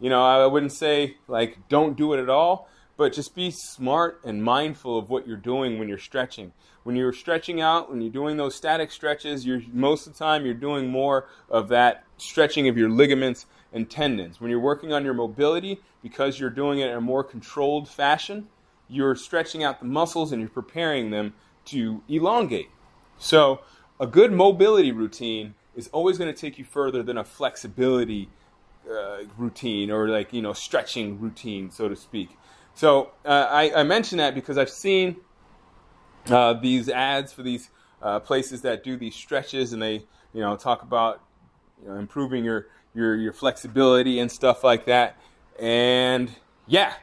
You 0.00 0.08
know, 0.08 0.24
I 0.24 0.46
wouldn't 0.46 0.72
say 0.72 1.18
like 1.28 1.68
don't 1.68 1.94
do 1.96 2.14
it 2.14 2.20
at 2.20 2.30
all, 2.30 2.68
but 2.96 3.12
just 3.12 3.34
be 3.34 3.50
smart 3.50 4.20
and 4.24 4.42
mindful 4.42 4.98
of 4.98 5.10
what 5.10 5.28
you're 5.28 5.36
doing 5.36 5.78
when 5.78 5.88
you're 5.88 5.98
stretching. 5.98 6.52
When 6.84 6.96
you're 6.96 7.12
stretching 7.12 7.60
out, 7.60 7.90
when 7.90 8.00
you're 8.00 8.12
doing 8.12 8.38
those 8.38 8.54
static 8.54 8.90
stretches, 8.90 9.44
you're 9.44 9.60
most 9.72 10.06
of 10.06 10.14
the 10.14 10.18
time 10.18 10.46
you're 10.46 10.54
doing 10.54 10.88
more 10.88 11.28
of 11.50 11.68
that 11.68 12.04
stretching 12.16 12.66
of 12.68 12.78
your 12.78 12.88
ligaments 12.88 13.44
and 13.74 13.90
tendons. 13.90 14.40
When 14.40 14.50
you're 14.50 14.60
working 14.60 14.94
on 14.94 15.04
your 15.04 15.12
mobility, 15.12 15.80
because 16.02 16.40
you're 16.40 16.48
doing 16.48 16.78
it 16.78 16.88
in 16.88 16.96
a 16.96 17.00
more 17.00 17.24
controlled 17.24 17.88
fashion, 17.88 18.48
you're 18.88 19.16
stretching 19.16 19.64
out 19.64 19.80
the 19.80 19.86
muscles 19.86 20.32
and 20.32 20.40
you're 20.40 20.48
preparing 20.48 21.10
them 21.10 21.34
to 21.66 22.02
elongate. 22.08 22.68
So, 23.18 23.60
a 23.98 24.06
good 24.06 24.32
mobility 24.32 24.92
routine 24.92 25.54
is 25.74 25.88
always 25.88 26.18
going 26.18 26.32
to 26.32 26.38
take 26.38 26.58
you 26.58 26.64
further 26.64 27.02
than 27.02 27.18
a 27.18 27.24
flexibility 27.24 28.28
uh, 28.90 29.24
routine 29.36 29.90
or 29.90 30.08
like 30.08 30.32
you 30.32 30.42
know 30.42 30.52
stretching 30.52 31.20
routine, 31.20 31.70
so 31.70 31.88
to 31.88 31.96
speak. 31.96 32.30
So 32.74 33.12
uh, 33.24 33.48
I, 33.50 33.80
I 33.80 33.82
mention 33.84 34.18
that 34.18 34.34
because 34.34 34.58
I've 34.58 34.70
seen 34.70 35.16
uh, 36.26 36.54
these 36.54 36.88
ads 36.88 37.32
for 37.32 37.42
these 37.42 37.70
uh, 38.02 38.20
places 38.20 38.62
that 38.62 38.84
do 38.84 38.96
these 38.96 39.14
stretches, 39.14 39.72
and 39.72 39.82
they 39.82 40.04
you 40.32 40.40
know 40.40 40.56
talk 40.56 40.82
about 40.82 41.22
you 41.82 41.88
know, 41.88 41.96
improving 41.96 42.44
your 42.44 42.68
your 42.94 43.16
your 43.16 43.32
flexibility 43.32 44.18
and 44.18 44.30
stuff 44.30 44.62
like 44.62 44.86
that. 44.86 45.16
And 45.58 46.30
yeah, 46.66 46.94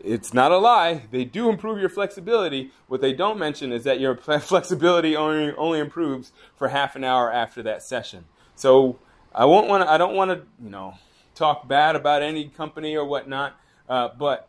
it's 0.00 0.32
not 0.32 0.52
a 0.52 0.58
lie. 0.58 1.02
They 1.10 1.24
do 1.24 1.48
improve 1.48 1.78
your 1.78 1.88
flexibility. 1.88 2.70
What 2.86 3.00
they 3.00 3.12
don't 3.12 3.38
mention 3.38 3.72
is 3.72 3.84
that 3.84 4.00
your 4.00 4.16
flexibility 4.40 5.16
only 5.16 5.54
only 5.54 5.80
improves 5.80 6.32
for 6.56 6.68
half 6.68 6.96
an 6.96 7.04
hour 7.04 7.32
after 7.32 7.62
that 7.64 7.82
session. 7.82 8.24
So 8.54 8.98
I 9.34 9.44
won't 9.44 9.68
want. 9.68 9.88
I 9.88 9.98
don't 9.98 10.14
want 10.14 10.30
to 10.30 10.46
you 10.62 10.70
know 10.70 10.94
talk 11.34 11.68
bad 11.68 11.96
about 11.96 12.22
any 12.22 12.48
company 12.48 12.96
or 12.96 13.04
whatnot. 13.04 13.58
Uh, 13.88 14.08
but 14.18 14.48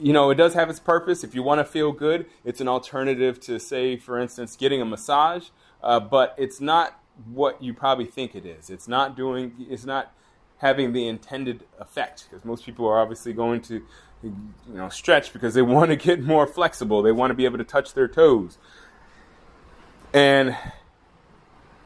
you 0.00 0.12
know, 0.12 0.30
it 0.30 0.36
does 0.36 0.54
have 0.54 0.70
its 0.70 0.80
purpose. 0.80 1.24
If 1.24 1.34
you 1.34 1.42
want 1.42 1.58
to 1.58 1.64
feel 1.64 1.92
good, 1.92 2.26
it's 2.44 2.60
an 2.60 2.68
alternative 2.68 3.40
to, 3.40 3.58
say, 3.58 3.96
for 3.96 4.18
instance, 4.18 4.56
getting 4.56 4.80
a 4.80 4.84
massage. 4.84 5.48
Uh, 5.82 6.00
but 6.00 6.34
it's 6.38 6.60
not 6.60 7.00
what 7.26 7.62
you 7.62 7.74
probably 7.74 8.04
think 8.04 8.34
it 8.34 8.46
is. 8.46 8.70
It's 8.70 8.88
not 8.88 9.16
doing. 9.16 9.66
It's 9.68 9.84
not 9.84 10.12
having 10.58 10.92
the 10.92 11.06
intended 11.06 11.64
effect 11.78 12.26
because 12.28 12.44
most 12.44 12.64
people 12.64 12.86
are 12.86 13.00
obviously 13.00 13.32
going 13.32 13.60
to 13.62 13.82
you 14.22 14.32
know 14.68 14.88
stretch 14.88 15.32
because 15.32 15.54
they 15.54 15.62
want 15.76 15.90
to 15.90 15.96
get 15.96 16.22
more 16.22 16.46
flexible. 16.46 17.02
They 17.02 17.12
want 17.12 17.30
to 17.30 17.34
be 17.34 17.44
able 17.44 17.58
to 17.58 17.64
touch 17.64 17.94
their 17.94 18.08
toes. 18.08 18.58
And 20.12 20.56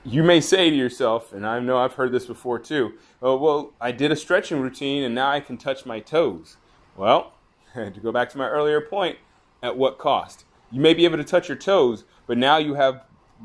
you 0.04 0.22
may 0.22 0.40
say 0.40 0.68
to 0.68 0.74
yourself 0.74 1.32
and 1.32 1.46
i 1.46 1.60
know 1.60 1.78
i've 1.78 1.92
heard 1.92 2.10
this 2.10 2.26
before 2.26 2.58
too 2.58 2.92
oh 3.20 3.36
well 3.36 3.72
i 3.80 3.92
did 3.92 4.10
a 4.10 4.16
stretching 4.16 4.60
routine 4.60 5.04
and 5.04 5.14
now 5.14 5.30
i 5.30 5.38
can 5.38 5.56
touch 5.56 5.86
my 5.86 6.00
toes. 6.00 6.56
Well 6.96 7.34
to 7.74 8.00
go 8.02 8.10
back 8.10 8.28
to 8.30 8.38
my 8.38 8.48
earlier 8.48 8.80
point 8.80 9.18
at 9.62 9.76
what 9.76 9.98
cost? 9.98 10.44
You 10.72 10.80
may 10.80 10.94
be 10.94 11.04
able 11.04 11.18
to 11.18 11.24
touch 11.24 11.48
your 11.48 11.58
toes 11.58 12.04
but 12.26 12.36
now 12.36 12.56
you 12.56 12.74
have 12.74 13.04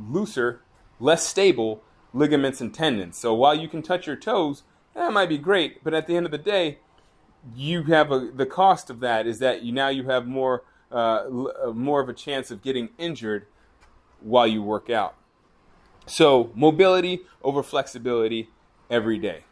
looser 0.09 0.61
less 0.99 1.27
stable 1.27 1.83
ligaments 2.13 2.61
and 2.61 2.73
tendons. 2.73 3.17
So 3.17 3.33
while 3.33 3.55
you 3.55 3.67
can 3.67 3.81
touch 3.81 4.07
your 4.07 4.15
toes 4.15 4.63
that 4.97 5.13
might 5.13 5.29
be 5.29 5.37
great, 5.37 5.83
but 5.83 5.93
at 5.93 6.07
the 6.07 6.15
end 6.15 6.25
of 6.25 6.31
the 6.31 6.37
day, 6.37 6.79
you 7.55 7.83
have 7.83 8.11
a, 8.11 8.31
the 8.33 8.45
cost 8.45 8.89
of 8.89 8.99
that 8.99 9.25
is 9.27 9.39
that 9.39 9.61
you 9.61 9.71
now 9.71 9.89
you 9.89 10.03
have 10.05 10.27
more 10.27 10.63
uh, 10.91 10.95
uh, 11.65 11.71
more 11.73 12.01
of 12.01 12.09
a 12.09 12.13
chance 12.13 12.51
of 12.51 12.61
getting 12.61 12.89
injured 12.97 13.45
while 14.19 14.47
you 14.47 14.61
work 14.61 14.89
out. 14.89 15.15
So 16.05 16.51
mobility 16.55 17.21
over 17.43 17.63
flexibility 17.63 18.49
every 18.89 19.17
day, 19.17 19.43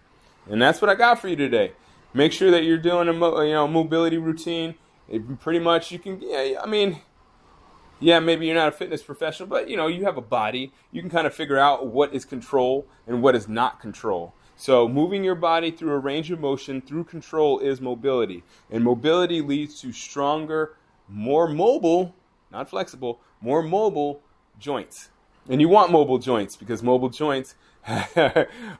and 0.50 0.62
that's 0.62 0.82
what 0.82 0.90
I 0.90 0.96
got 0.96 1.20
for 1.20 1.28
you 1.28 1.36
today. 1.36 1.74
Make 2.14 2.32
sure 2.32 2.52
that 2.52 2.64
you're 2.64 2.78
doing 2.78 3.08
a 3.08 3.14
mo- 3.14 3.42
you 3.42 3.54
know 3.54 3.68
mobility 3.68 4.18
routine 4.18 4.76
it 5.08 5.40
pretty 5.40 5.60
much 5.60 5.92
you 5.92 6.00
can. 6.00 6.20
Yeah, 6.22 6.60
I 6.62 6.66
mean, 6.66 7.02
yeah, 8.00 8.20
maybe 8.20 8.48
you're 8.48 8.56
not 8.56 8.70
a 8.70 8.72
fitness 8.72 9.04
professional, 9.04 9.48
but 9.48 9.70
you 9.70 9.78
know 9.78 9.88
you 9.88 10.06
have 10.06 10.18
a 10.18 10.22
body. 10.22 10.74
You 10.92 11.02
can 11.02 11.10
kind 11.10 11.28
of 11.28 11.34
figure 11.34 11.58
out 11.58 11.88
what 11.88 12.14
is 12.14 12.26
control 12.26 12.88
and 13.06 13.22
what 13.22 13.36
is 13.36 13.48
not 13.48 13.80
control. 13.80 14.34
So 14.58 14.88
moving 14.88 15.24
your 15.24 15.36
body 15.36 15.72
through 15.72 15.92
a 15.92 16.00
range 16.00 16.32
of 16.32 16.40
motion 16.40 16.82
through 16.82 17.06
control 17.06 17.60
is 17.60 17.82
mobility, 17.82 18.44
and 18.72 18.84
mobility 18.84 19.42
leads 19.42 19.82
to 19.82 19.92
stronger, 19.92 20.78
more 21.10 21.48
mobile, 21.48 22.16
not 22.52 22.70
flexible, 22.70 23.20
more 23.42 23.62
mobile 23.62 24.22
joints. 24.58 25.10
And 25.50 25.62
you 25.62 25.68
want 25.68 25.92
mobile 25.92 26.18
joints 26.18 26.56
because 26.56 26.82
mobile 26.82 27.10
joints 27.10 27.56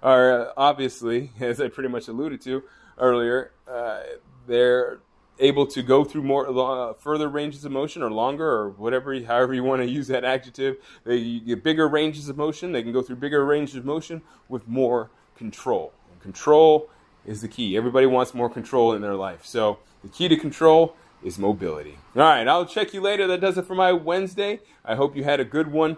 are 0.02 0.54
obviously, 0.58 1.32
as 1.40 1.60
I 1.60 1.68
pretty 1.68 1.90
much 1.90 2.08
alluded 2.08 2.42
to 2.42 2.64
earlier, 2.98 3.52
uh, 3.68 4.02
they're 4.48 5.00
able 5.40 5.68
to 5.68 5.82
go 5.82 6.06
through 6.06 6.24
more 6.24 6.48
uh, 6.48 6.94
further 6.94 7.28
ranges 7.28 7.66
of 7.66 7.72
motion 7.72 8.02
or 8.02 8.10
longer 8.10 8.48
or 8.50 8.70
whatever 8.70 9.20
however 9.24 9.54
you 9.54 9.64
want 9.64 9.82
to 9.82 9.88
use 9.88 10.08
that 10.08 10.24
adjective 10.24 10.78
they 11.04 11.40
get 11.40 11.62
bigger 11.62 11.90
ranges 11.90 12.30
of 12.30 12.38
motion 12.38 12.72
they 12.72 12.82
can 12.82 12.94
go 12.94 13.02
through 13.02 13.18
bigger 13.18 13.44
ranges 13.44 13.76
of 13.76 13.84
motion 13.84 14.22
with 14.48 14.66
more 14.66 15.10
control. 15.36 15.94
And 16.12 16.22
control 16.22 16.90
is 17.26 17.42
the 17.42 17.48
key. 17.48 17.76
Everybody 17.76 18.06
wants 18.06 18.34
more 18.34 18.50
control 18.50 18.94
in 18.94 19.02
their 19.02 19.16
life. 19.16 19.46
So 19.46 19.80
the 20.04 20.10
key 20.10 20.28
to 20.28 20.38
control 20.38 20.96
is 21.24 21.40
mobility. 21.40 21.98
All 22.16 22.22
right 22.22 22.48
i'll 22.48 22.66
check 22.66 22.94
you 22.94 23.02
later. 23.02 23.28
That 23.28 23.42
does 23.42 23.58
it 23.58 23.66
for 23.66 23.76
my 23.76 23.92
wednesday. 23.92 24.60
I 24.84 24.96
hope 24.96 25.16
you 25.16 25.24
had 25.24 25.40
a 25.40 25.46
good 25.46 25.72
one. 25.72 25.98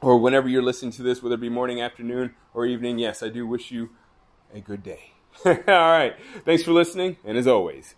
Or 0.00 0.18
whenever 0.18 0.48
you're 0.48 0.62
listening 0.62 0.92
to 0.92 1.02
this 1.02 1.22
whether 1.22 1.34
it 1.34 1.40
be 1.40 1.48
morning 1.48 1.80
afternoon 1.80 2.34
or 2.52 2.66
evening 2.66 2.98
yes 2.98 3.22
i 3.22 3.28
do 3.28 3.46
wish 3.46 3.70
you 3.70 3.90
a 4.52 4.60
good 4.60 4.82
day. 4.82 5.12
All 5.44 5.52
right 5.66 6.14
thanks 6.44 6.62
for 6.62 6.72
listening 6.72 7.16
and 7.24 7.36
as 7.36 7.46
always 7.46 7.94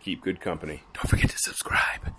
keep 0.00 0.22
good 0.22 0.40
company. 0.40 0.82
Don't 0.94 1.08
forget 1.08 1.30
to 1.30 1.38
subscribe. 1.38 2.12